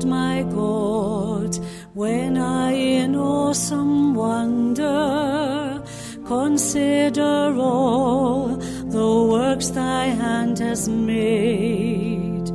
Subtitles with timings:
[0.00, 1.58] Lord my God,
[1.92, 5.82] when I in awesome wonder
[6.24, 12.50] consider all the works thy hand has made.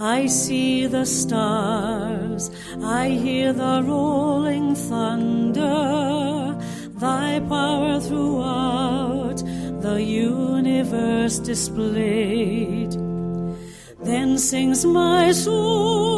[0.00, 2.50] I see the stars,
[2.82, 6.56] I hear the rolling thunder,
[6.96, 9.42] thy power throughout
[9.82, 12.92] the universe displayed.
[14.00, 16.17] Then sings my soul,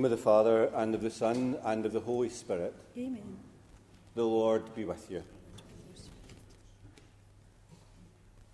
[0.00, 3.36] name of the Father, and of the Son, and of the Holy Spirit, Amen.
[4.14, 5.22] the Lord be with you.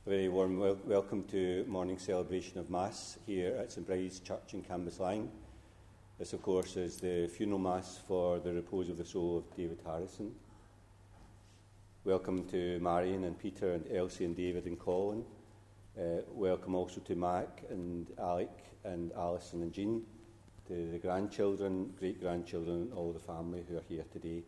[0.05, 4.55] A very warm wel- welcome to morning celebration of Mass here at St Bride's Church
[4.55, 5.29] in Cambuslang.
[6.19, 9.79] This, of course, is the funeral Mass for the repose of the soul of David
[9.87, 10.35] Harrison.
[12.03, 15.25] Welcome to Marion and Peter and Elsie and David and Colin.
[15.97, 18.51] Uh, welcome also to Mac and Alec
[18.83, 20.03] and Alison and Jean,
[20.69, 24.43] to the grandchildren, great grandchildren, and all the family who are here today.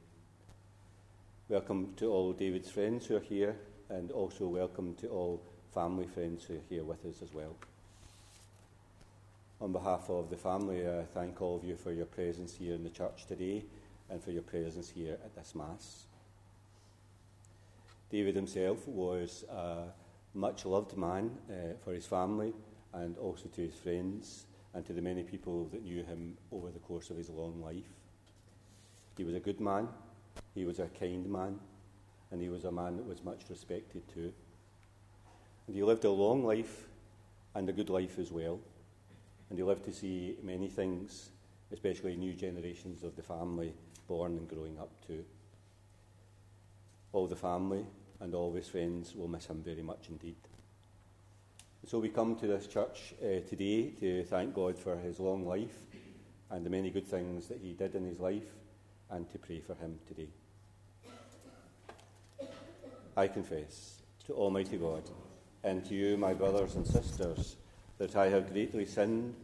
[1.49, 3.55] Welcome to all David's friends who are here,
[3.89, 5.41] and also welcome to all
[5.73, 7.55] family friends who are here with us as well.
[9.61, 12.83] On behalf of the family, I thank all of you for your presence here in
[12.83, 13.65] the church today
[14.11, 16.07] and for your presence here at this Mass.
[18.11, 19.85] David himself was a
[20.35, 22.55] much loved man uh, for his family
[22.93, 24.47] and also to his friends
[24.79, 27.91] and to the many people that knew him over the course of his long life.
[29.17, 29.89] He was a good man,
[30.55, 31.59] he was a kind man,
[32.31, 34.33] and he was a man that was much respected too.
[35.67, 36.87] And he lived a long life
[37.57, 38.61] and a good life as well.
[39.51, 41.31] And he lived to see many things,
[41.73, 43.75] especially new generations of the family
[44.07, 45.25] born and growing up too.
[47.13, 47.85] All the family
[48.21, 50.37] and all his friends will miss him very much indeed.
[51.87, 55.79] So we come to this church uh, today to thank God for his long life
[56.51, 58.45] and the many good things that he did in his life
[59.11, 60.29] and to pray for him today.
[63.17, 65.03] I confess to Almighty God
[65.65, 67.57] and to you, my brothers and sisters,
[67.97, 69.35] that I have greatly sinned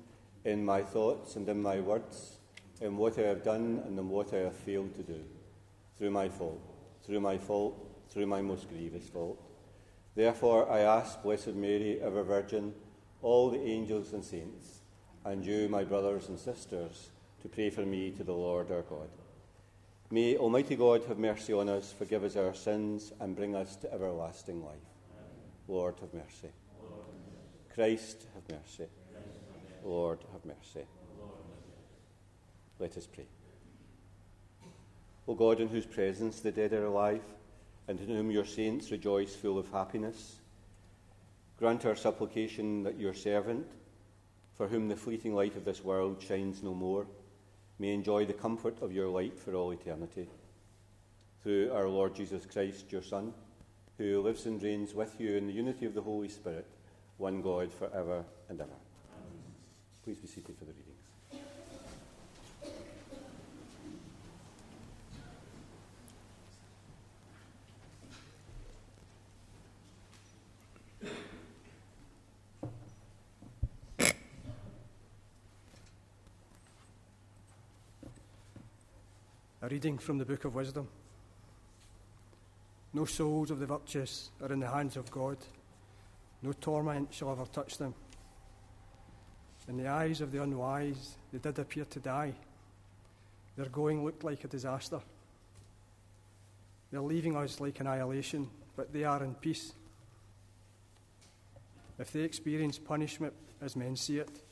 [0.44, 2.38] in my thoughts and in my words,
[2.80, 5.20] in what I have done and in what I have failed to do,
[5.96, 6.60] through my fault,
[7.04, 7.74] through my fault,
[8.10, 9.43] through my most grievous fault.
[10.14, 12.72] Therefore, I ask Blessed Mary, ever Virgin,
[13.22, 14.80] all the angels and saints,
[15.24, 17.10] and you, my brothers and sisters,
[17.42, 19.08] to pray for me to the Lord our God.
[20.10, 23.92] May Almighty God have mercy on us, forgive us our sins, and bring us to
[23.92, 24.76] everlasting life.
[25.66, 26.52] Lord, have mercy.
[27.74, 28.88] Christ, have mercy.
[29.82, 30.86] Lord, have mercy.
[32.78, 33.26] Let us pray.
[35.26, 37.22] O God, in whose presence the dead are alive,
[37.88, 40.36] and in whom your saints rejoice full of happiness,
[41.58, 43.66] grant our supplication that your servant,
[44.54, 47.06] for whom the fleeting light of this world shines no more,
[47.78, 50.28] may enjoy the comfort of your light for all eternity.
[51.42, 53.34] Through our Lord Jesus Christ, your Son,
[53.98, 56.66] who lives and reigns with you in the unity of the Holy Spirit,
[57.18, 58.70] one God for ever and ever.
[60.04, 60.93] Please be seated for the readings.
[79.64, 80.86] A reading from the Book of Wisdom.
[82.92, 85.38] No souls of the virtuous are in the hands of God,
[86.42, 87.94] no torment shall ever touch them.
[89.66, 92.34] In the eyes of the unwise, they did appear to die.
[93.56, 95.00] Their going looked like a disaster.
[96.90, 99.72] They're leaving us like annihilation, but they are in peace.
[101.98, 103.32] If they experience punishment
[103.62, 104.42] as men see it,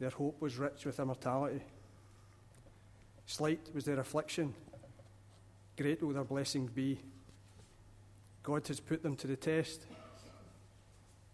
[0.00, 1.62] their hope was rich with immortality.
[3.26, 4.54] Slight was their affliction,
[5.76, 6.98] great will their blessing be.
[8.42, 9.86] God has put them to the test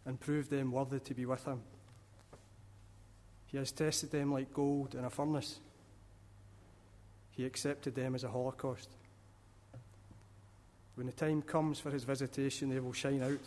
[0.07, 1.61] and proved them worthy to be with Him.
[3.47, 5.59] He has tested them like gold in a furnace.
[7.33, 8.89] He accepted them as a holocaust.
[10.95, 13.41] When the time comes for His visitation, they will shine out.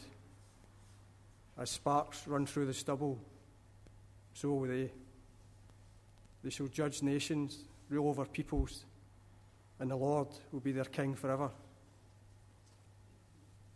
[1.57, 3.18] As sparks run through the stubble,
[4.34, 4.92] so will they.
[6.44, 7.60] They shall judge nations,
[7.90, 8.86] rule over peoples,
[9.80, 11.52] and the Lord will be their king forever.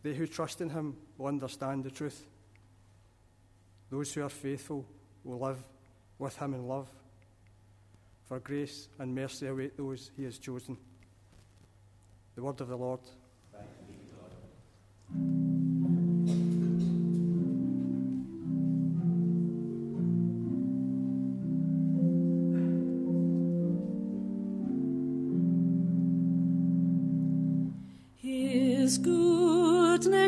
[0.04, 2.26] They who trust in him will understand the truth.
[3.90, 4.86] Those who are faithful
[5.24, 5.64] will live
[6.20, 6.88] with him in love.
[8.26, 10.78] For grace and mercy await those he has chosen.
[12.36, 13.02] The word of the Lord.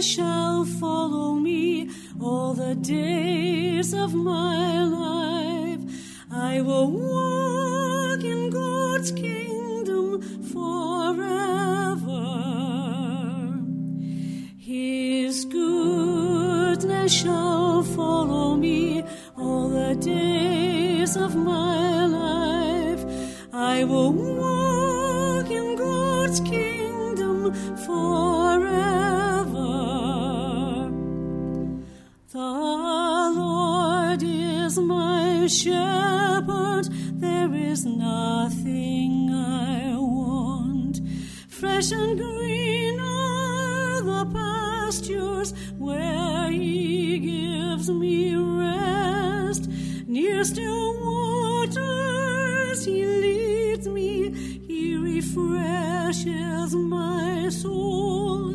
[0.01, 1.89] Shall follow me
[2.21, 5.81] all the days of my life.
[6.31, 10.21] I will walk in God's kingdom
[10.53, 12.19] forever.
[14.57, 19.03] His goodness shall follow me
[19.37, 23.03] all the days of my life.
[23.51, 24.13] I will
[35.49, 36.87] shepherd,
[37.19, 41.01] there is nothing I want.
[41.47, 49.67] Fresh and green are the pastures where He gives me rest.
[50.07, 54.31] Near still waters He leads me,
[54.67, 58.53] He refreshes my soul.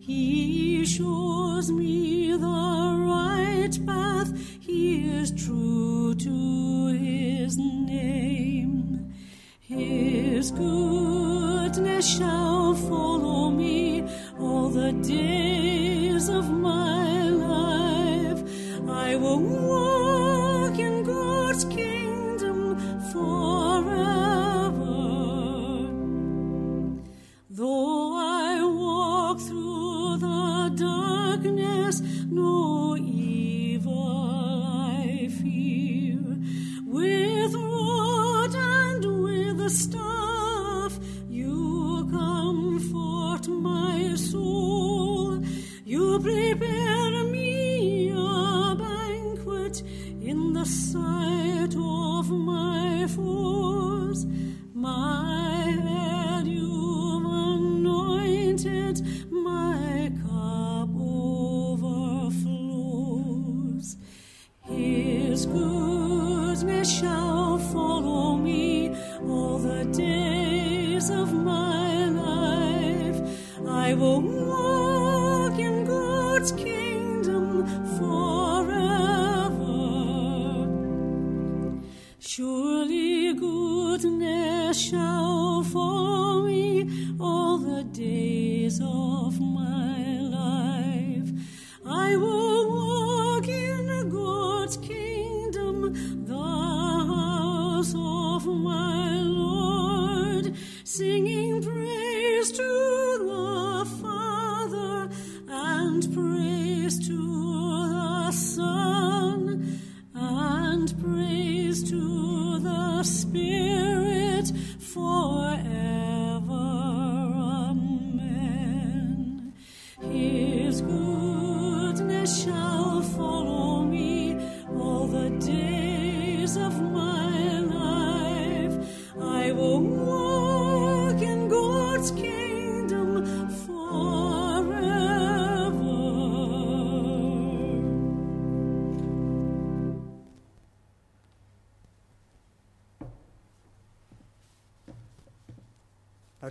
[0.00, 4.32] He shows me the right path.
[4.60, 9.14] He is true to his name.
[9.60, 14.04] His goodness shall follow me
[14.38, 16.59] all the days of my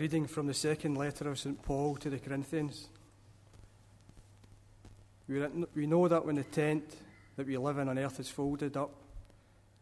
[0.10, 1.62] reading from the second letter of St.
[1.62, 2.88] Paul to the Corinthians.
[5.28, 6.96] We, know that when the tent
[7.36, 8.90] that we live in on earth is folded up,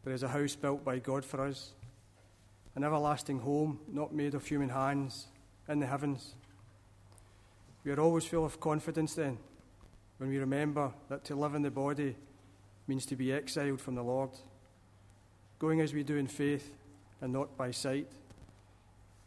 [0.03, 1.72] there is a house built by God for us,
[2.75, 5.27] an everlasting home not made of human hands
[5.69, 6.36] in the heavens.
[7.86, 9.38] We are always full of confidence then
[10.17, 12.17] when we remember that to live in the body
[12.86, 14.31] means to be exiled from the Lord,
[15.57, 16.75] going as we do in faith
[17.22, 18.12] and not by sight.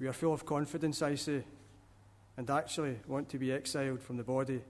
[0.00, 1.44] We are full of confidence, I say,
[2.38, 4.62] and actually want to be exiled from the body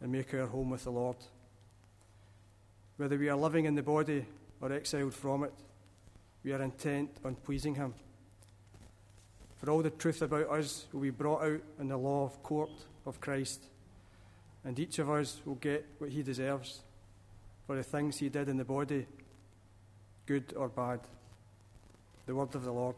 [0.00, 1.16] and make our home with the Lord.
[2.96, 4.24] Whether we are living in the body
[4.62, 5.52] or exiled from it,
[6.42, 7.92] we are intent on pleasing Him.
[9.56, 12.70] For all the truth about us will be brought out in the law of court
[13.04, 13.62] of Christ,
[14.64, 16.80] and each of us will get what he deserves
[17.66, 19.06] for the things he did in the body,
[20.24, 21.00] good or bad.
[22.26, 22.96] The word of the Lord.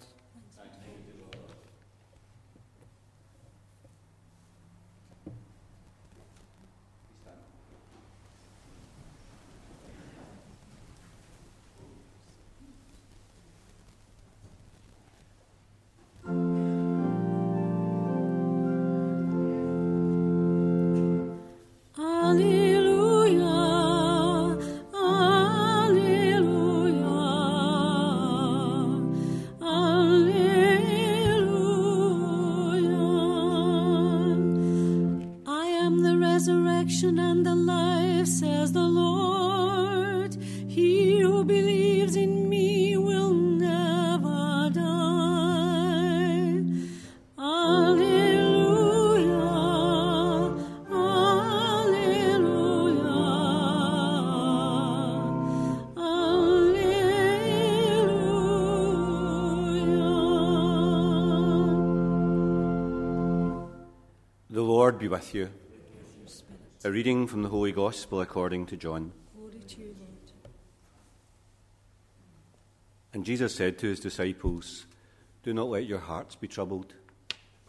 [65.14, 65.48] With you.
[66.82, 69.12] A reading from the Holy Gospel according to John.
[73.12, 74.86] And Jesus said to his disciples,
[75.44, 76.94] Do not let your hearts be troubled.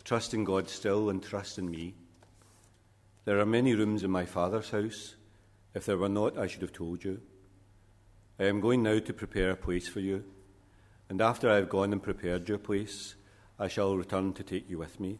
[0.03, 1.93] Trust in God still and trust in me.
[3.25, 5.13] There are many rooms in my Father's house.
[5.75, 7.21] If there were not, I should have told you.
[8.39, 10.23] I am going now to prepare a place for you.
[11.09, 13.13] And after I have gone and prepared your place,
[13.59, 15.19] I shall return to take you with me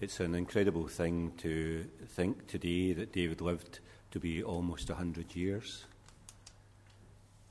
[0.00, 3.80] It's an incredible thing to think today that David lived
[4.12, 5.84] to be almost 100 years.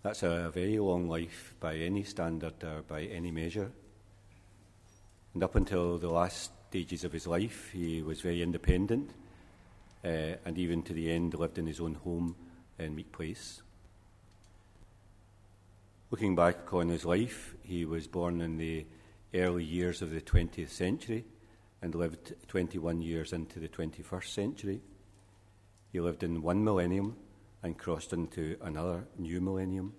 [0.02, 3.72] That's a very long life by any standard or by any measure.
[5.36, 9.12] And up until the last stages of his life, he was very independent
[10.04, 12.36] uh, and even to the end lived in his own home
[12.80, 13.62] in Meek Place.
[16.10, 18.88] Looking back on his life, he was born in the
[19.36, 21.26] early years of the 20th century
[21.82, 24.82] and lived 21 years into the 21st century.
[25.92, 27.16] He lived in one millennium
[27.64, 29.94] and crossed into another new millennium.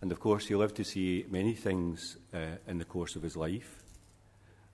[0.00, 3.36] And of course, he lived to see many things uh, in the course of his
[3.36, 3.82] life.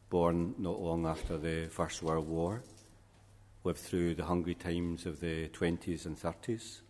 [0.09, 2.63] Born not long after the First World War,
[3.63, 6.81] lived through the hungry times of the 20s and 30s,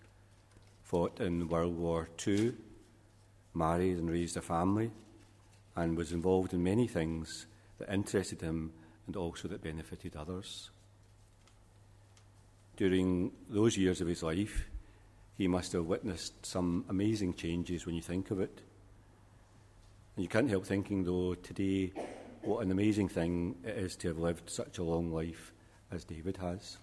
[0.84, 2.54] fought in World War II,
[3.54, 4.92] married and raised a family,
[5.74, 7.47] and was involved in many things
[7.78, 8.72] that interested him
[9.06, 10.70] and also that benefited others.
[12.76, 14.66] During those years of his life,
[15.36, 18.60] he must have witnessed some amazing changes when you think of it.
[20.16, 21.92] And you can't help thinking, though, today,
[22.42, 25.52] what an amazing thing it is to have lived such a long life
[25.90, 26.78] as David has.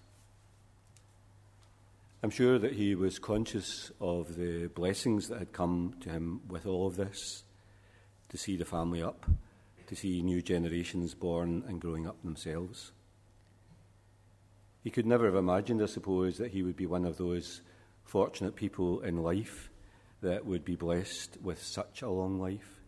[2.22, 6.66] I'm sure that he was conscious of the blessings that had come to him with
[6.66, 7.44] all of this
[8.30, 9.26] to see the family up
[9.86, 12.92] to see new generations born and growing up themselves.
[14.82, 17.60] He could never have imagined, I suppose, that he would be one of those
[18.04, 19.70] fortunate people in life
[20.22, 22.80] that would be blessed with such a long life.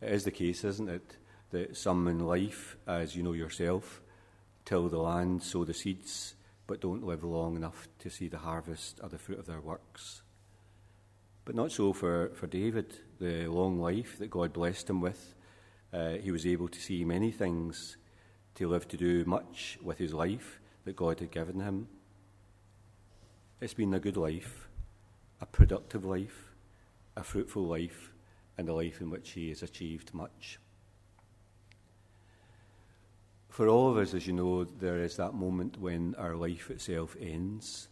[0.00, 1.16] It is the case, isn't it,
[1.50, 4.00] that some in life, as you know yourself,
[4.64, 6.34] till the land, sow the seeds,
[6.66, 10.22] but don't live long enough to see the harvest or the fruit of their works.
[11.44, 15.34] But not so for, for David, the long life that God blessed him with.
[15.92, 17.96] Uh, he was able to see many things,
[18.54, 21.88] to live to do much with his life that God had given him.
[23.60, 24.68] It's been a good life,
[25.40, 26.52] a productive life,
[27.16, 28.12] a fruitful life,
[28.58, 30.58] and a life in which he has achieved much.
[33.48, 37.16] For all of us, as you know, there is that moment when our life itself
[37.18, 37.88] ends.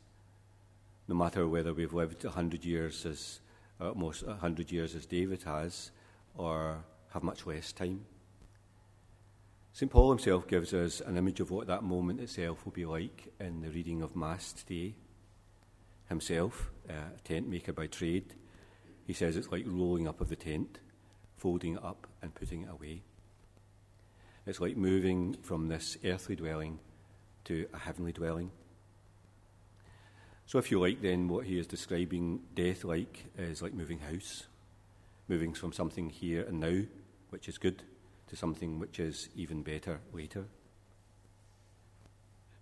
[1.08, 3.40] No matter whether we've lived a hundred years as
[3.80, 5.90] almost a hundred years as David has,
[6.36, 8.06] or have much less time.
[9.72, 9.90] St.
[9.90, 13.60] Paul himself gives us an image of what that moment itself will be like in
[13.60, 14.94] the reading of Mass today.
[16.08, 18.34] Himself, a tent maker by trade,
[19.04, 20.78] he says it's like rolling up of the tent,
[21.36, 23.02] folding it up and putting it away.
[24.46, 26.78] It's like moving from this earthly dwelling
[27.44, 28.50] to a heavenly dwelling.
[30.46, 34.44] So, if you like, then what he is describing death like is like moving house,
[35.28, 36.82] moving from something here and now,
[37.30, 37.82] which is good,
[38.28, 40.44] to something which is even better later.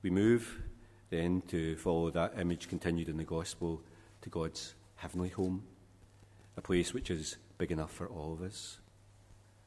[0.03, 0.63] We move
[1.11, 3.83] then to follow that image continued in the Gospel
[4.23, 5.63] to God's heavenly home,
[6.57, 8.79] a place which is big enough for all of us.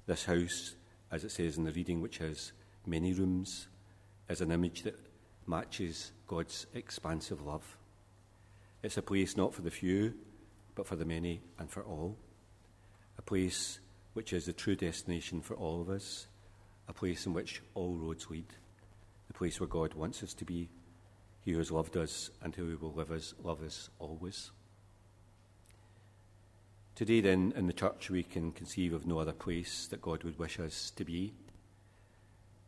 [0.07, 0.75] This house
[1.11, 2.51] as it says in the reading, which has
[2.85, 3.67] many rooms,
[4.29, 4.99] is an image that
[5.47, 7.77] matches God's expansive love.
[8.85, 10.13] It's a place not for the few,
[10.75, 12.19] but for the many and for all.
[13.17, 13.79] A place
[14.13, 16.27] which is the true destination for all of us,
[16.87, 18.45] a place in which all roads lead,
[19.25, 20.69] the place where God wants us to be,
[21.41, 24.51] He who has loved us and who will live us, love us always.
[26.93, 30.37] Today, then, in the church, we can conceive of no other place that God would
[30.37, 31.33] wish us to be.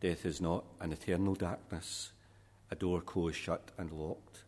[0.02, 2.12] Death is not an eternal darkness,
[2.72, 4.46] a door closed shut and locked.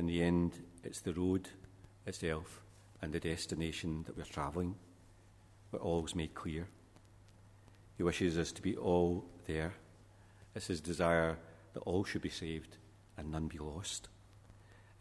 [0.00, 1.50] In the end, it's the road
[2.06, 2.62] itself
[3.02, 4.74] and the destination that we're travelling,
[5.68, 6.66] where all's made clear.
[7.98, 9.74] He wishes us to be all there.
[10.54, 11.36] It's his desire
[11.74, 12.78] that all should be saved
[13.18, 14.08] and none be lost.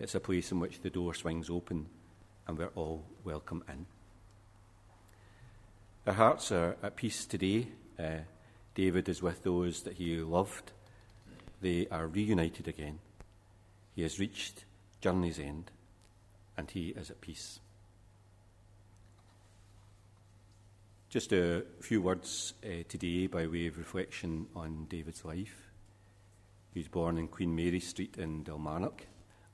[0.01, 1.85] It's a place in which the door swings open
[2.45, 3.85] and we're all welcome in.
[6.07, 7.69] Our hearts are at peace today.
[7.97, 8.23] Uh,
[8.75, 10.73] David is with those that he loved.
[11.61, 12.99] They are reunited again.
[13.95, 14.65] He has reached
[15.01, 15.71] journey's end,
[16.57, 17.59] and he is at peace.
[21.09, 25.69] Just a few words uh, today by way of reflection on David's life.
[26.71, 29.01] He was born in Queen Mary Street in Dalmarnock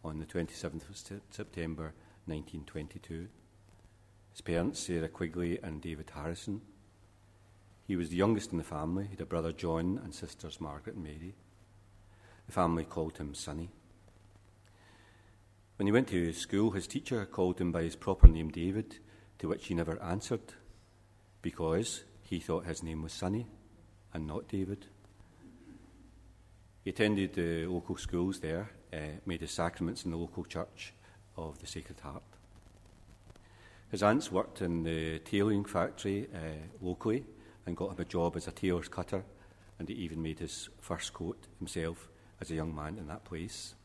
[0.03, 1.93] on the 27th of September
[2.25, 3.27] 1922.
[4.31, 6.61] His parents, Sarah Quigley and David Harrison.
[7.87, 9.05] He was the youngest in the family.
[9.05, 11.35] He had a brother John and sisters Margaret and Mary.
[12.47, 13.69] The family called him Sonny.
[15.77, 18.99] When he went to school, his teacher called him by his proper name David,
[19.39, 20.53] to which he never answered,
[21.41, 23.47] because he thought his name was Sonny
[24.13, 24.85] and not David.
[26.83, 30.93] He attended the local schools there, uh, made his sacraments in the local church,
[31.35, 32.23] of the Sacred Heart.
[33.89, 37.25] His aunts worked in the tailoring factory uh, locally
[37.65, 39.23] and got him a job as a tailor's cutter,
[39.77, 42.07] and he even made his first coat himself
[42.39, 43.75] as a young man in that place.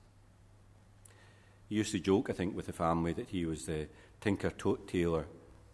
[1.70, 3.86] He used to joke, I think, with the family that he was the
[4.20, 5.26] tinker, tote tailor,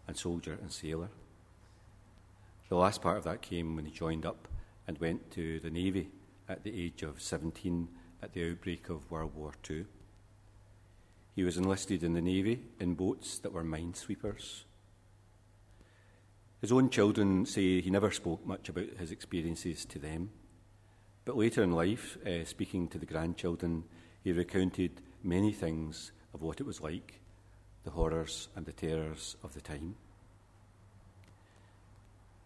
[0.07, 1.09] and soldier and sailor.
[2.69, 4.47] The last part of that came when he joined up
[4.87, 6.11] and went to the Navy
[6.47, 7.89] at the age of 17
[8.21, 9.85] at the outbreak of World War II.
[11.35, 14.65] He was enlisted in the Navy in boats that were minesweepers.
[16.61, 20.29] His own children say he never spoke much about his experiences to them.
[21.25, 23.83] But later in life, uh, speaking to the grandchildren,
[24.23, 27.19] he recounted many things of what it was like,
[27.83, 29.95] the horrors and the terrors of the time.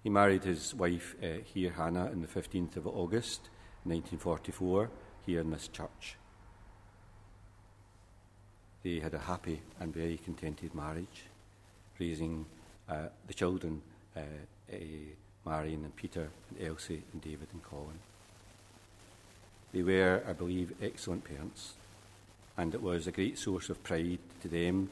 [0.04, 3.50] He married his wife uh, here, Hannah, on the 15th of August
[3.84, 4.90] 1944,
[5.26, 6.18] here in this church
[8.84, 11.26] they had a happy and very contented marriage,
[12.00, 12.46] raising
[12.90, 13.82] uh, the children,
[14.16, 14.22] uh,
[14.72, 14.78] uh,
[15.46, 18.00] Marion and Peter and Elsie and David and Colin.
[19.72, 21.74] They were, I believe, excellent parents,
[22.62, 24.88] and it was a great source of pride to them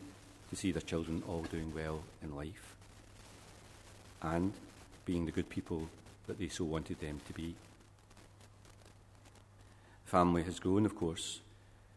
[0.49, 2.73] to see their children all doing well in life
[4.23, 4.53] and
[5.05, 5.88] being the good people
[6.25, 7.53] that they so wanted them to be.
[10.05, 11.41] The family has grown, of course,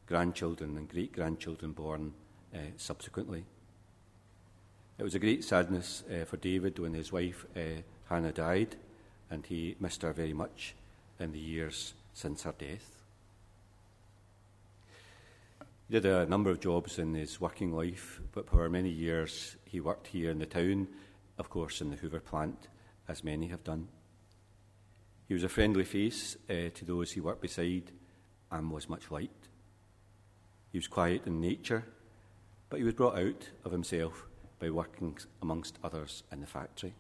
[0.07, 2.13] grandchildren and great grandchildren born
[2.55, 3.45] uh, subsequently.
[4.99, 7.81] It was a great sadness uh, for David when his wife uh,
[8.11, 8.77] Hannah died,
[9.31, 10.75] and he missed her very much
[11.19, 13.02] in the years since her death.
[15.93, 19.79] He did a number of jobs in his working life, but for many years he
[19.79, 20.89] worked here in the town,
[21.37, 22.69] of course, in the Hoover plant,
[23.09, 23.89] as many have done.
[25.29, 27.93] He was a friendly face uh, to those he worked beside
[28.51, 29.49] and was much liked.
[30.71, 31.85] He was quiet in nature,
[32.71, 34.25] but he was brought out of himself
[34.61, 36.95] by working amongst others in the factory.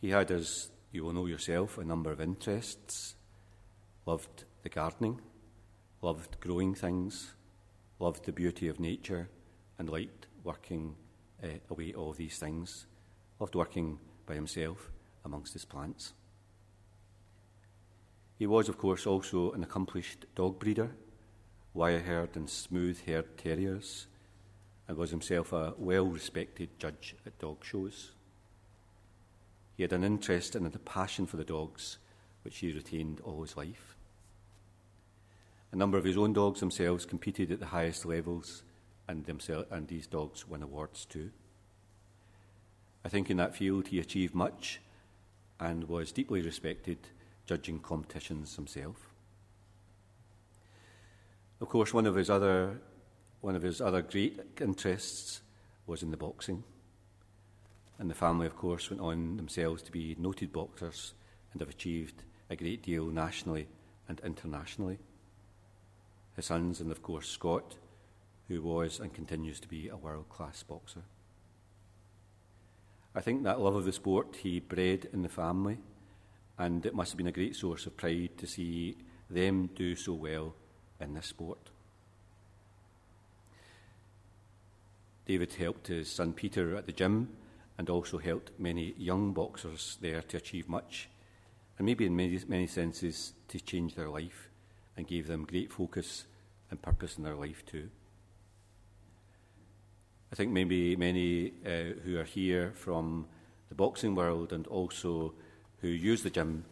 [0.00, 3.14] He had, as you will know yourself, a number of interests.
[4.06, 5.20] Loved the gardening,
[6.02, 7.32] loved growing things,
[8.00, 9.28] loved the beauty of nature,
[9.78, 10.96] and liked working
[11.42, 12.86] uh, away all these things.
[13.38, 14.90] Loved working by himself
[15.24, 16.12] amongst his plants.
[18.38, 20.90] He was, of course, also an accomplished dog breeder,
[21.74, 24.08] wire haired and smooth haired terriers,
[24.88, 28.10] and was himself a well respected judge at dog shows.
[29.76, 31.98] He had an interest and a passion for the dogs,
[32.42, 33.91] which he retained all his life.
[35.72, 38.62] A number of his own dogs themselves competed at the highest levels,
[39.08, 39.26] and,
[39.70, 41.30] and these dogs won awards too.
[43.04, 44.80] I think in that field he achieved much
[45.58, 46.98] and was deeply respected
[47.46, 48.96] judging competitions himself.
[51.60, 52.80] Of course, one of his other,
[53.40, 55.40] one of his other great interests
[55.86, 56.64] was in the boxing.
[57.98, 61.14] And the family, of course, went on themselves to be noted boxers
[61.52, 63.68] and have achieved a great deal nationally
[64.08, 64.98] and internationally.
[66.36, 67.76] His sons, and of course, Scott,
[68.48, 71.02] who was and continues to be a world class boxer.
[73.14, 75.78] I think that love of the sport he bred in the family,
[76.58, 78.96] and it must have been a great source of pride to see
[79.28, 80.54] them do so well
[81.00, 81.70] in this sport.
[85.26, 87.28] David helped his son Peter at the gym
[87.78, 91.08] and also helped many young boxers there to achieve much,
[91.78, 94.48] and maybe in many, many senses to change their life
[94.96, 96.24] and gave them great focus
[96.70, 97.88] and purpose in their life too.
[100.32, 103.26] I think maybe many uh, who are here from
[103.68, 105.34] the boxing world and also
[105.80, 106.64] who use the gym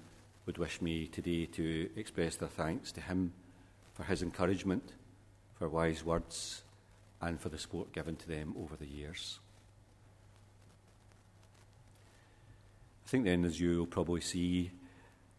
[0.46, 3.32] would wish me today to express their thanks to him
[3.92, 4.94] for his encouragement,
[5.58, 6.62] for wise words,
[7.20, 9.40] and for the support given to them over the years.
[13.04, 14.70] I think then, as you'll probably see,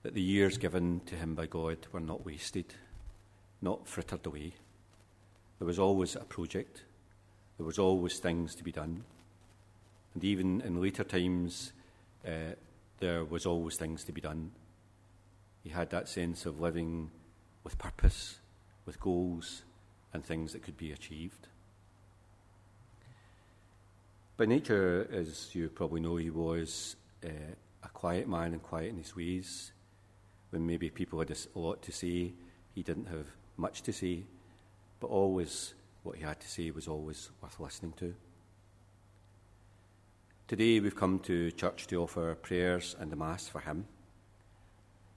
[0.04, 2.74] that the years given to him by God were not wasted,
[3.62, 4.54] not frittered away.
[5.60, 6.84] There was always a project
[7.62, 9.04] there was always things to be done.
[10.16, 11.74] And even in later times,
[12.26, 12.56] uh,
[13.00, 14.50] there was always things to be done.
[15.64, 17.12] He had that sense of living
[17.64, 18.40] with purpose,
[18.88, 19.62] with goals,
[20.12, 21.50] and things that could be achieved.
[24.38, 28.98] By nature, as you probably know, he was uh, a quiet man and quiet in
[28.98, 29.72] his ways.
[30.52, 32.34] When maybe people had a lot to say,
[32.76, 33.26] he didn't have
[33.58, 34.24] much to say,
[35.00, 38.14] but always what he had to say was always worth listening to.
[40.48, 43.86] Today we've come to church to offer prayers and the Mass for him.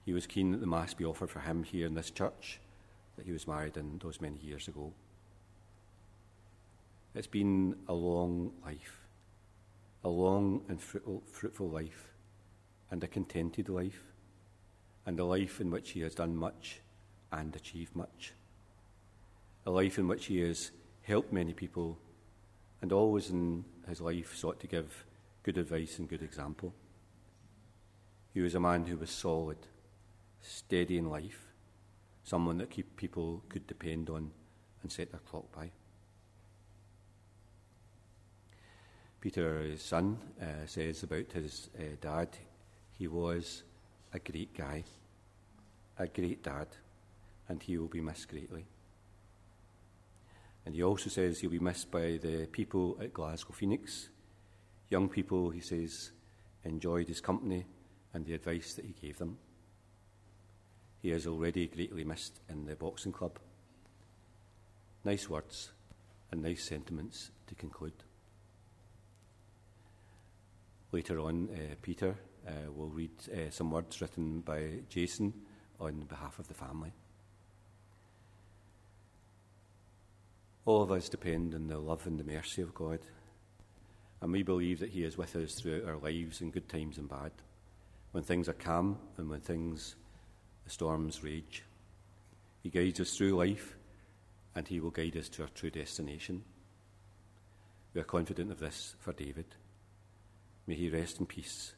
[0.05, 2.61] He was keen that the Mass be offered for him here in this church
[3.17, 4.93] that he was married in those many years ago.
[7.13, 9.05] It's been a long life,
[10.03, 12.13] a long and fruitful, fruitful life,
[12.91, 14.01] and a contented life,
[15.05, 16.81] and a life in which he has done much
[17.31, 18.33] and achieved much
[19.65, 21.97] a life in which he has helped many people
[22.81, 25.05] and always in his life sought to give
[25.43, 26.73] good advice and good example.
[28.33, 29.57] He was a man who was solid,
[30.41, 31.47] steady in life,
[32.23, 34.31] someone that people could depend on
[34.81, 35.71] and set their clock by.
[39.21, 42.29] Peter's son, uh, says about his uh, dad,
[42.91, 43.63] he was
[44.15, 44.81] a great guy,
[45.99, 46.67] a great dad,
[47.49, 48.65] and he will be missed greatly.
[50.65, 54.07] And he also says he'll be missed by the people at Glasgow Phoenix.
[54.89, 56.11] Young people, he says,
[56.63, 57.65] enjoyed his company
[58.13, 59.37] and the advice that he gave them.
[61.01, 63.37] He is already greatly missed in the boxing club.
[65.03, 65.71] Nice words
[66.31, 68.03] and nice sentiments to conclude.
[70.93, 72.15] Later on, uh, Peter
[72.47, 75.33] uh, will read uh, some words written by Jason
[75.79, 76.93] on behalf of the family.
[80.65, 82.99] All of us depend on the love and the mercy of God.
[84.21, 87.07] And we believe that He is with us throughout our lives in good times and
[87.07, 87.31] bad,
[88.11, 89.95] when things are calm and when things,
[90.63, 91.63] the storms rage.
[92.63, 93.75] He guides us through life
[94.55, 96.43] and He will guide us to our true destination.
[97.93, 99.45] We are confident of this for David.
[100.67, 101.73] May he rest in peace,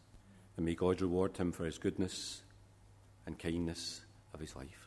[0.58, 2.42] and may God reward him for his goodness
[3.26, 4.02] and kindness
[4.34, 4.87] of his life.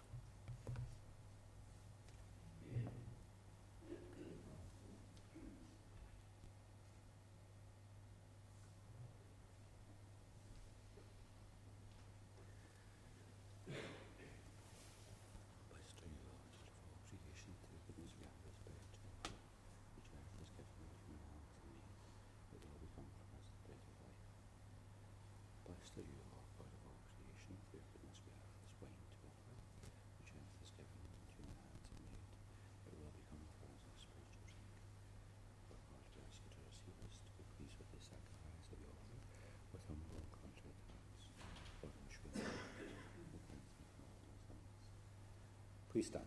[46.01, 46.25] Please stand.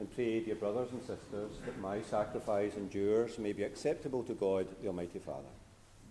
[0.00, 4.32] And pray, dear brothers and sisters, that my sacrifice and yours may be acceptable to
[4.32, 5.52] God, the Almighty Father.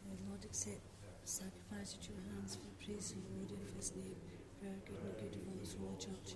[0.08, 3.76] May the Lord accept the sacrifice at your hands for the praise and glory of
[3.76, 4.14] his name,
[4.60, 6.36] for our good and good of all his holy church.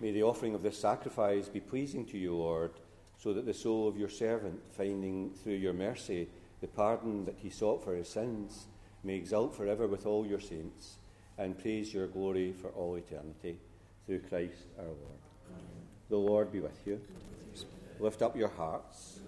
[0.00, 2.72] May the offering of this sacrifice be pleasing to you, Lord,
[3.16, 6.28] so that the soul of your servant, finding through your mercy
[6.60, 8.66] the pardon that he sought for his sins,
[9.02, 10.96] may exult forever with all your saints
[11.38, 13.56] and praise your glory for all eternity.
[14.06, 15.22] Through Christ our Lord.
[16.08, 17.00] The Lord be with you.
[17.98, 19.20] Lift up your hearts.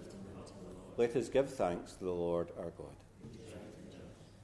[0.97, 2.95] Let us give thanks to the Lord our God.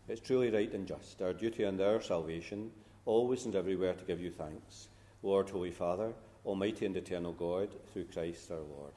[0.08, 2.72] It's truly right and just, our duty and our salvation,
[3.06, 4.88] always and everywhere to give you thanks,
[5.24, 6.14] Lord, Holy Father,
[6.46, 8.92] Almighty and eternal God, through Christ our Lord.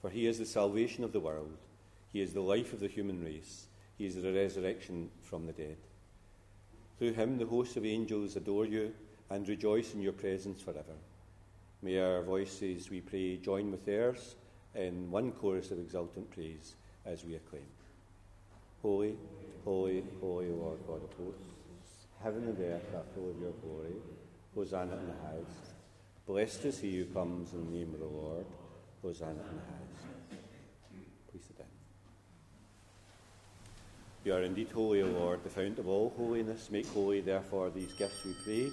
[0.00, 1.56] For he is the salvation of the world,
[2.12, 5.78] he is the life of the human race, he is the resurrection from the dead.
[6.98, 8.92] Through him, the hosts of angels adore you
[9.30, 10.96] and rejoice in your presence forever.
[11.82, 14.34] May our voices, we pray, join with theirs
[14.74, 16.74] in one chorus of exultant praise
[17.06, 17.66] as we acclaim.
[18.82, 19.16] Holy,
[19.64, 23.94] holy, holy Lord God of hosts, heaven and earth are full of your glory.
[24.54, 25.74] Hosanna in the highest.
[26.26, 28.46] Blessed is he who comes in the name of the Lord.
[29.02, 30.44] Hosanna in the highest.
[31.30, 31.66] Please sit down.
[34.24, 36.70] You are indeed holy, O Lord, the fount of all holiness.
[36.70, 38.72] Make holy, therefore, these gifts, we pray,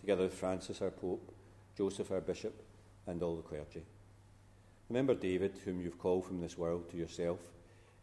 [0.00, 1.32] together with Francis, our Pope,
[1.76, 2.62] Joseph, our Bishop,
[3.06, 3.82] and all the clergy.
[4.88, 7.38] Remember David, whom you've called from this world to yourself.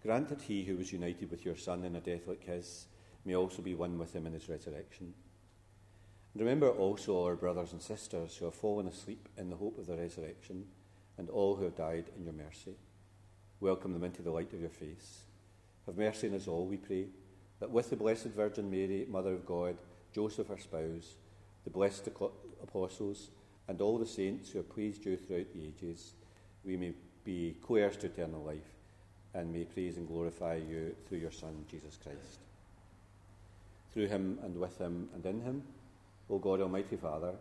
[0.04, 2.86] Grant that he who was united with your Son in a death like his
[3.26, 5.14] may also be one with him in his resurrection.
[6.34, 9.88] And remember also our brothers and sisters who have fallen asleep in the hope of
[9.88, 10.66] the resurrection,
[11.18, 12.76] and all who have died in your mercy.
[13.60, 15.24] Welcome them into the light of your face.
[15.88, 17.08] Have mercy on us all, we pray,
[17.60, 19.78] that with the Blessed Virgin Mary, Mother of God,
[20.14, 21.16] Joseph, her spouse,
[21.68, 22.08] the blessed
[22.64, 23.28] apostles,
[23.68, 26.14] and all the saints who have pleased you throughout the ages,
[26.64, 26.94] we may
[27.26, 28.72] be co heirs to eternal life
[29.34, 32.40] and may praise and glorify you through your Son, Jesus Christ.
[33.94, 35.64] Through him and with him and in him,
[36.30, 37.34] O God Almighty Father,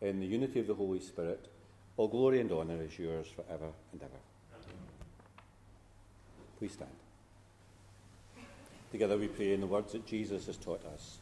[0.00, 1.46] in the unity of the Holy Spirit,
[1.96, 4.20] all glory and honour is yours for ever and ever.
[6.58, 6.90] Please stand.
[8.90, 11.18] Together we pray in the words that Jesus has taught us.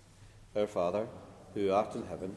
[0.55, 1.07] Our Father,
[1.57, 2.37] who art in heaven,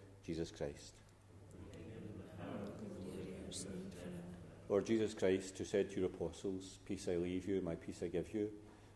[0.25, 0.93] Jesus Christ.
[4.69, 8.07] Lord Jesus Christ, who said to your apostles, Peace I leave you, my peace I
[8.07, 8.49] give you,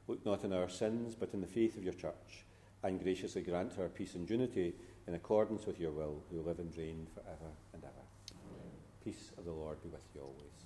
[0.07, 2.45] look not on our sins, but in the faith of your church,
[2.81, 4.73] and graciously grant her peace and unity
[5.05, 8.05] in accordance with your will, who live and reign for ever and ever.
[8.31, 8.71] Amen.
[9.03, 10.65] Peace of the Lord be with you always.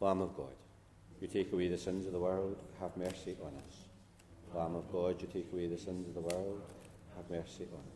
[0.00, 0.56] Lamb of God,
[1.20, 3.76] you take away the sins of the world, have mercy on us.
[4.54, 6.62] Lamb of God, you take away the sins of the world,
[7.16, 7.95] have mercy on us.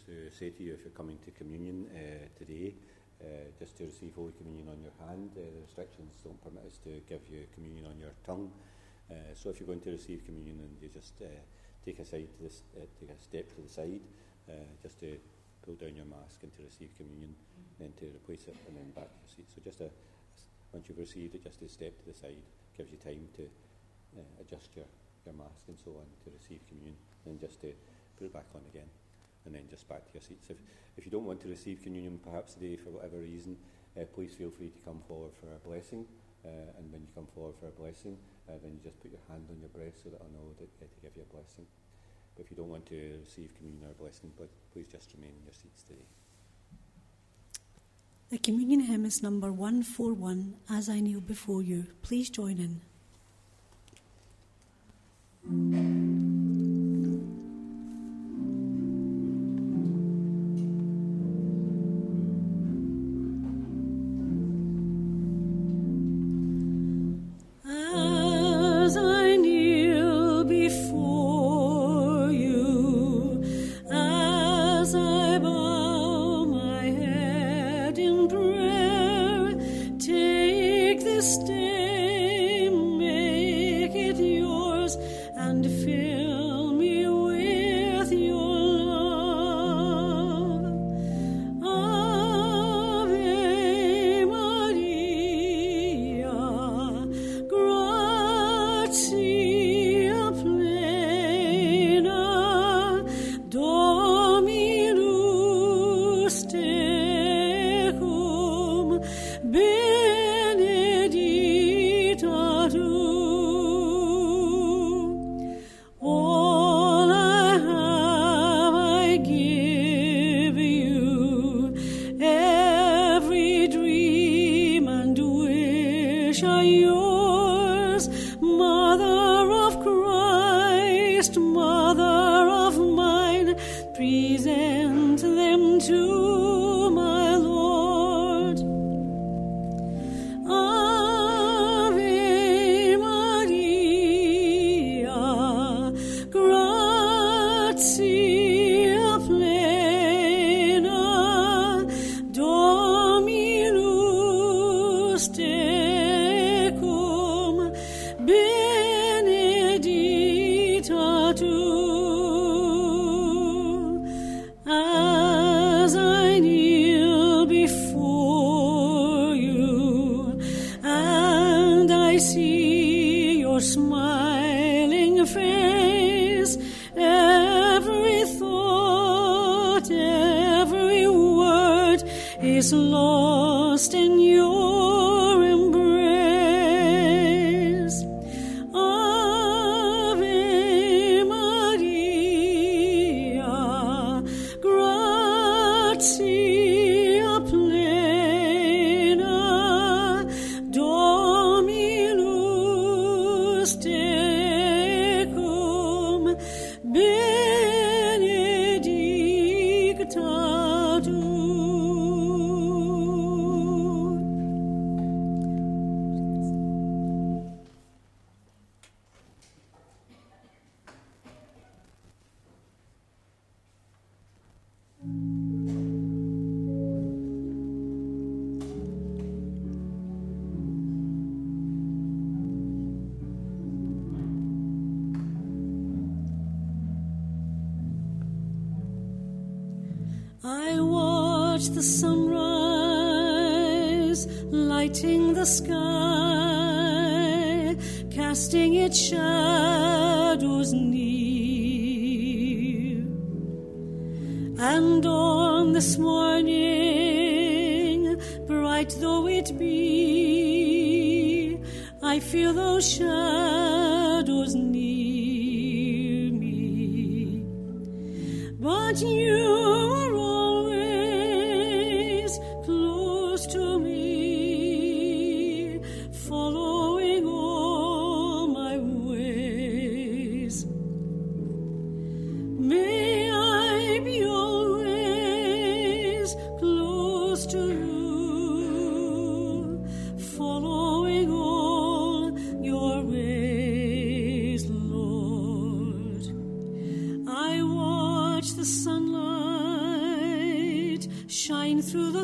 [0.00, 2.72] Just to say to you, if you're coming to communion uh, today,
[3.20, 5.28] uh, just to receive Holy Communion on your hand.
[5.36, 8.50] Uh, the restrictions don't permit us to give you communion on your tongue.
[9.10, 11.26] Uh, so if you're going to receive communion, and you just uh,
[11.84, 14.00] take a side to this, uh, take a step to the side,
[14.48, 15.18] uh, just to
[15.60, 17.34] pull down your mask and to receive communion,
[17.78, 19.48] then to replace it, and then back to your seat.
[19.52, 19.90] So just a,
[20.72, 22.40] once you've received it, just a step to the side
[22.72, 23.44] gives you time to
[24.16, 24.88] uh, adjust your,
[25.28, 27.68] your mask and so on to receive communion, and just to
[28.16, 28.88] put it back on again
[29.44, 30.50] and then just back to your seats.
[30.50, 30.58] If,
[30.96, 33.56] if you don't want to receive communion perhaps today for whatever reason,
[33.98, 36.06] uh, please feel free to come forward for a blessing.
[36.44, 36.48] Uh,
[36.78, 38.16] and when you come forward for a blessing,
[38.48, 40.70] uh, then you just put your hand on your breast so that I'll know that,
[40.80, 41.66] uh, to give you a blessing.
[42.34, 45.44] But if you don't want to receive communion or blessing, but please just remain in
[45.44, 46.06] your seats today.
[48.30, 51.86] The communion hymn is number 141, As I Kneel Before You.
[52.02, 52.80] Please join
[55.44, 55.89] in.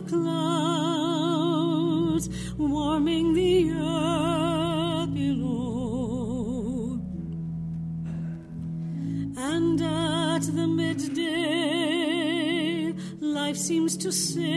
[0.09, 1.47] Clouds,
[2.57, 7.01] warming the earth below.
[9.37, 11.35] And at the midday,
[13.21, 14.56] life seems to say,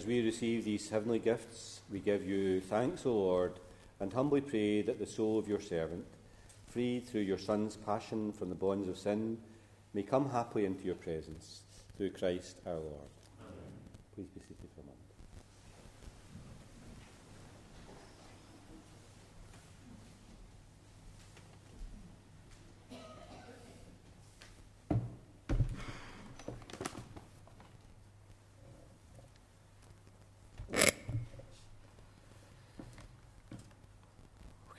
[0.00, 3.60] As we receive these heavenly gifts, we give you thanks, O Lord,
[4.00, 6.06] and humbly pray that the soul of your servant,
[6.68, 9.36] freed through your Son's passion from the bonds of sin,
[9.92, 11.64] may come happily into your presence
[11.98, 13.10] through Christ our Lord.
[14.14, 15.00] Please be seated for a moment.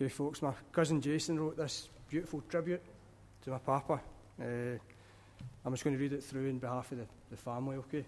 [0.02, 2.82] Okay, folks, my cousin Jason wrote this beautiful tribute
[3.43, 4.02] to my papa.
[4.41, 4.43] Uh,
[5.64, 8.04] I'm just going to read it through in behalf of the, the family, okay?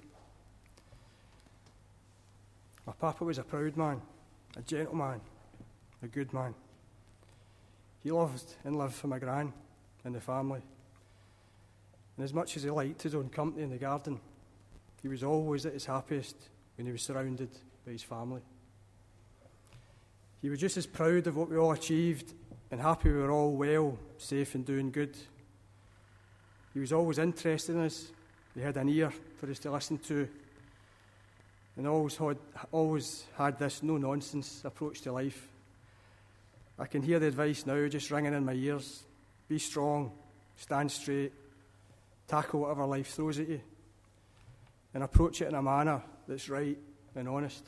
[2.88, 4.02] My papa was a proud man,
[4.58, 5.22] a gentleman,
[6.02, 6.56] a good man.
[8.02, 9.54] He loved and lived for my gran
[10.04, 10.64] and the family.
[12.18, 14.20] And as much as he liked his own company in the garden,
[15.04, 16.38] he was always at his happiest
[16.76, 17.52] when he was surrounded
[17.86, 18.42] by his family.
[20.44, 22.34] He was just as proud of what we all achieved
[22.70, 25.16] and happy we were all well, safe, and doing good.
[26.74, 28.12] He was always interested in us.
[28.54, 30.28] He had an ear for us to listen to,
[31.78, 32.38] and always had,
[32.74, 35.48] always had this no nonsense approach to life.
[36.78, 39.04] I can hear the advice now just ringing in my ears
[39.48, 40.12] be strong,
[40.58, 41.32] stand straight,
[42.28, 43.62] tackle whatever life throws at you,
[44.94, 46.78] and approach it in a manner that's right
[47.16, 47.64] and honest.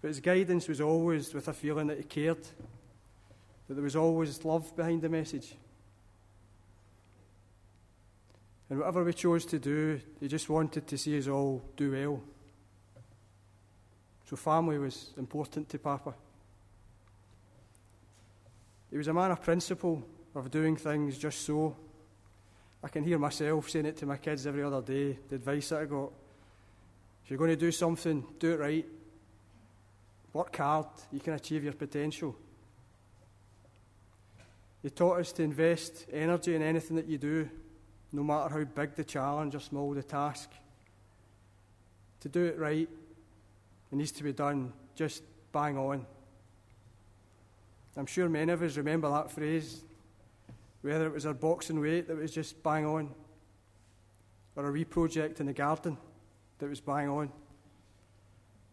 [0.00, 2.42] But his guidance was always with a feeling that he cared,
[3.66, 5.54] that there was always love behind the message.
[8.70, 12.22] And whatever we chose to do, he just wanted to see us all do well.
[14.28, 16.14] So family was important to Papa.
[18.90, 20.02] He was a man of principle,
[20.34, 21.76] of doing things just so.
[22.82, 25.80] I can hear myself saying it to my kids every other day, the advice that
[25.80, 26.12] I got.
[27.24, 28.86] If you're going to do something, do it right.
[30.32, 32.36] Work hard, you can achieve your potential.
[34.82, 37.48] He taught us to invest energy in anything that you do,
[38.12, 40.50] no matter how big the challenge or small the task.
[42.20, 42.88] To do it right,
[43.90, 45.22] it needs to be done just
[45.52, 46.06] bang on.
[47.96, 49.82] I'm sure many of us remember that phrase,
[50.82, 53.10] whether it was our boxing weight that was just bang on,
[54.54, 55.96] or a wee project in the garden
[56.58, 57.32] that was bang on,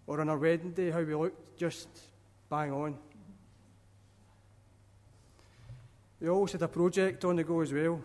[0.08, 1.88] or on our wedding day, how we looked just
[2.50, 2.98] bang on.
[6.20, 8.02] We always had a project on the go as well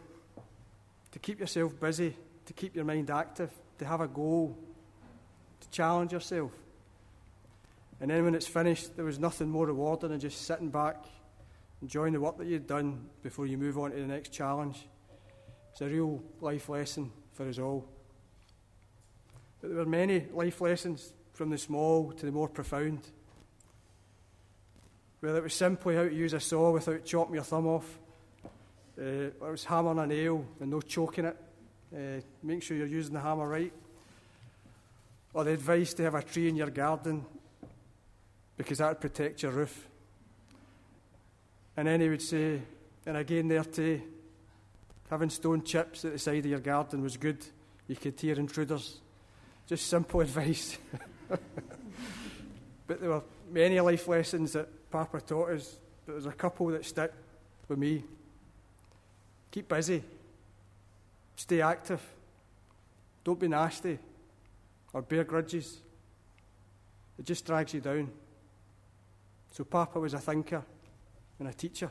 [1.13, 2.15] to keep yourself busy,
[2.47, 4.57] to keep your mind active, to have a goal,
[5.61, 6.53] to challenge yourself.
[8.01, 11.05] And then when it's finished, there was nothing more rewarding than just sitting back,
[11.83, 14.87] enjoying the work that you'd done before you move on to the next challenge.
[15.73, 17.87] It's a real life lesson for us all.
[19.61, 23.01] But there were many life lessons from the small to the more profound.
[25.21, 27.99] Whether it was simply how to use a saw without chopping your thumb off,
[29.01, 31.37] uh, or it was hammering a nail and no choking it,
[31.97, 33.73] uh, make sure you're using the hammer right,
[35.33, 37.25] or the advice to have a tree in your garden
[38.59, 39.89] because that would protect your roof.
[41.75, 42.61] And then he would say,
[43.07, 44.03] and again there too,
[45.09, 47.43] having stone chips at the side of your garden was good.
[47.89, 49.01] You could hear intruders.
[49.67, 50.77] Just simple advice.
[52.87, 56.85] but there were many life lessons that Papa taught us, but there's a couple that
[56.85, 57.13] stick
[57.69, 58.05] with me.
[59.51, 60.03] Keep busy.
[61.37, 62.01] Stay active.
[63.25, 63.99] Don't be nasty
[64.93, 65.79] or bear grudges.
[67.19, 68.11] It just drags you down.
[69.53, 70.63] So, Papa was a thinker
[71.39, 71.91] and a teacher.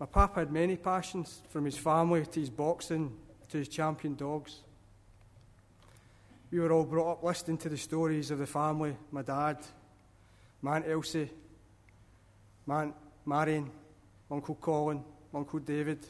[0.00, 3.14] My papa had many passions, from his family to his boxing
[3.50, 4.60] to his champion dogs.
[6.50, 9.58] We were all brought up listening to the stories of the family my dad,
[10.60, 11.30] my Aunt Elsie,
[12.66, 12.94] my Aunt
[13.24, 13.70] Marion,
[14.28, 16.04] Uncle Colin, Uncle David,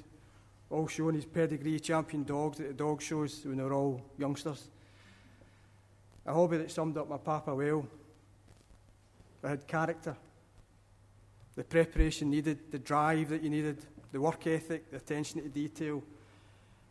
[0.71, 4.69] all showing his pedigree champion dogs at the dog shows when they were all youngsters.
[6.25, 7.87] A hobby that summed up my papa well.
[9.45, 10.17] I had character,
[11.55, 16.03] the preparation needed, the drive that you needed, the work ethic, the attention to detail,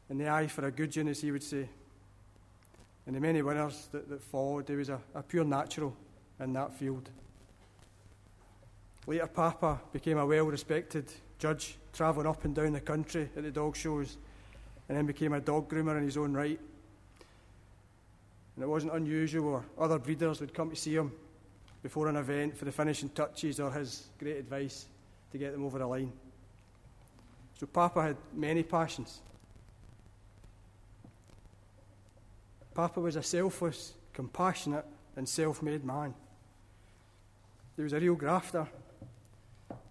[0.08, 1.68] and the eye for a good as he would say
[3.10, 5.98] and the many winners that, that followed, he was a, a pure natural
[6.40, 7.10] in that field.
[9.08, 13.50] Later, Papa became a well respected judge, travelling up and down the country at the
[13.50, 14.18] dog shows,
[14.88, 16.60] and then became a dog groomer in his own right.
[18.56, 21.12] And it wasn't unusual, or other breeders would come to see him
[21.82, 24.86] before an event for the finishing touches or his great advice
[25.32, 26.12] to get them over the line.
[27.60, 29.22] So, Papa had many passions.
[32.80, 34.86] Papa was a selfless, compassionate,
[35.18, 36.14] and self made man.
[37.76, 38.66] He was a real grafter.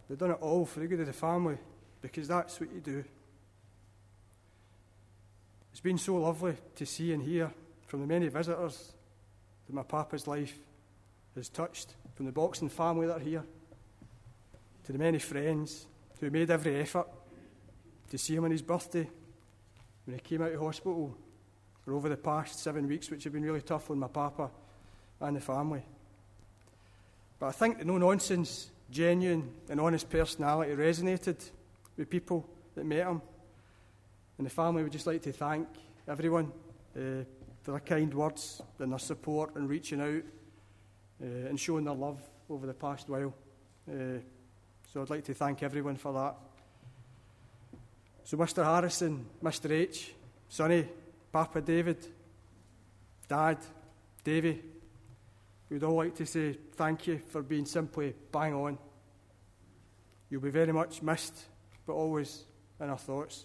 [0.09, 1.59] They'd done it all for the good of the family
[2.01, 3.05] because that's what you do.
[5.70, 7.53] It's been so lovely to see and hear
[7.89, 8.95] from the many visitors
[9.66, 10.59] that my papa's life
[11.34, 13.45] has touched, from the boxing family that are here,
[14.84, 15.86] to the many friends
[16.20, 17.07] who made every effort
[18.09, 19.11] to see him on his birthday
[20.07, 21.18] when he came out of hospital
[21.89, 24.51] for over the past seven weeks, which have been really tough on my papa
[25.20, 25.82] and the family.
[27.39, 31.43] But I think the no nonsense, genuine, and honest personality resonated
[31.97, 33.22] with people that met him.
[34.36, 35.66] And the family would just like to thank
[36.07, 36.53] everyone
[36.95, 37.24] uh,
[37.62, 40.22] for their kind words and their support and reaching out
[41.22, 42.20] uh, and showing their love
[42.51, 43.32] over the past while.
[43.91, 44.18] Uh,
[44.93, 46.36] so I'd like to thank everyone for that.
[48.24, 48.62] So, Mr.
[48.62, 49.70] Harrison, Mr.
[49.70, 50.12] H,
[50.51, 50.86] Sonny,
[51.32, 52.06] Papa David,
[53.28, 53.58] Dad,
[54.24, 54.62] Davy,
[55.70, 58.78] we'd all like to say thank you for being simply bang on.
[60.30, 61.36] You'll be very much missed,
[61.86, 62.44] but always
[62.80, 63.44] in our thoughts.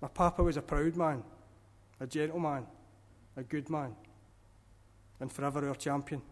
[0.00, 1.22] My papa was a proud man,
[2.00, 2.66] a gentleman,
[3.36, 3.94] a good man,
[5.20, 6.22] and forever our champion.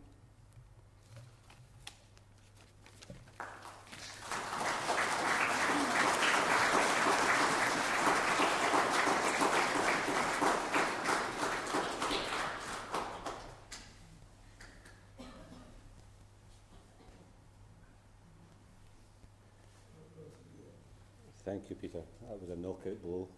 [21.44, 22.03] Thank you, Peter.
[22.29, 23.29] That was a knockout blow.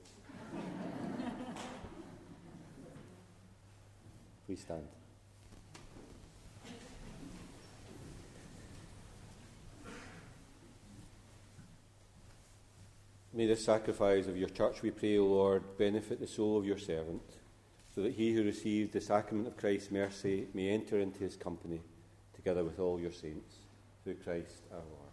[4.47, 4.89] Please stand.
[13.35, 16.79] May the sacrifice of your church, we pray, O Lord, benefit the soul of your
[16.79, 17.23] servant,
[17.95, 21.81] so that he who receives the sacrament of Christ's mercy may enter into his company,
[22.35, 23.55] together with all your saints,
[24.05, 25.12] through Christ our Lord.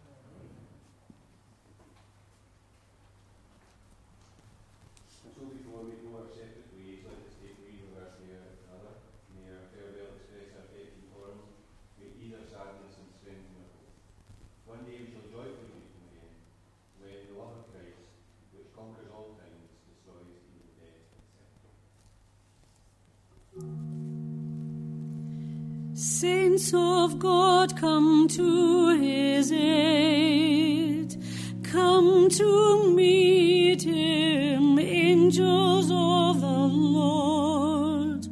[28.39, 31.17] to his aid.
[31.61, 36.61] Come to meet him, angels of the
[36.97, 38.27] Lord.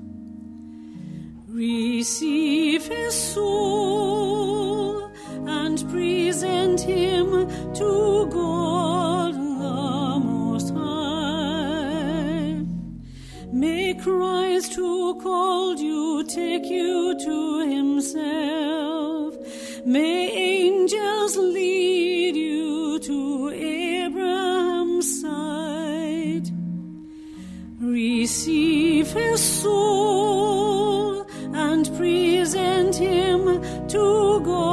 [1.50, 5.12] Receive his soul
[5.46, 7.28] and present him
[7.74, 12.64] to God the Most High.
[13.52, 19.17] May Christ who called you take you to himself.
[19.88, 26.50] May angels lead you to Abraham's side.
[27.80, 34.67] Receive his soul and present him to God.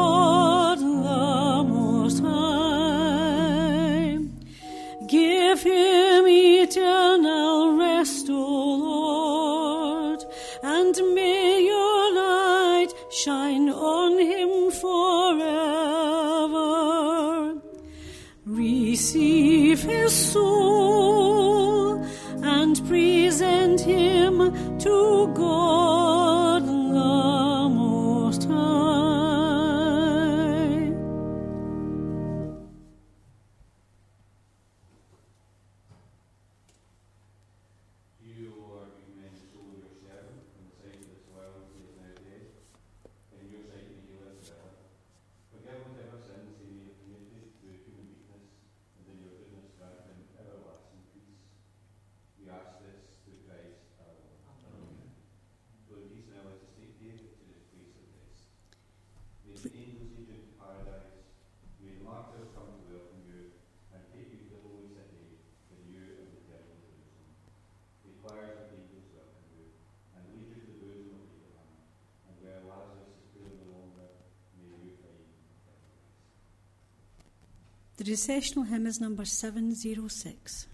[77.97, 80.67] The recessional hymn is number 706.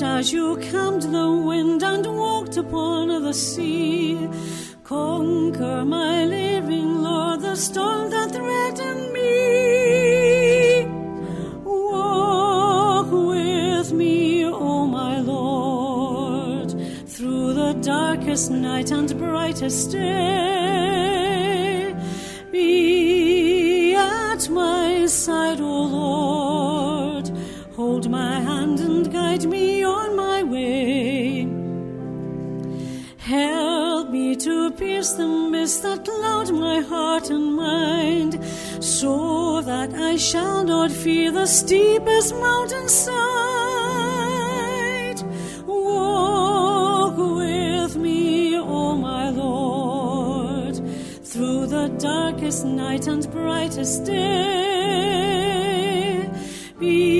[0.00, 4.16] just as you calmed the wind and walked upon the sea.
[4.82, 10.86] Conquer my living, Lord, the storm that threatened me.
[11.64, 16.70] Walk with me, O oh my Lord,
[17.06, 21.09] through the darkest night and brightest day.
[40.10, 43.12] I shall not fear the steepest mountain side.
[45.68, 50.74] Walk with me, O oh my Lord,
[51.24, 55.48] through the darkest night and brightest day.
[56.80, 57.19] Be